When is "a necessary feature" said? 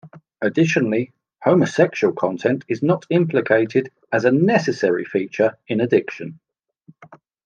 4.25-5.55